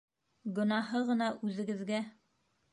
[0.59, 2.03] Гонаһы ғына үҙегеҙгә...